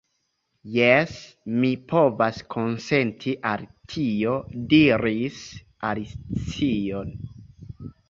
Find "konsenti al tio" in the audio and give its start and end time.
2.57-4.35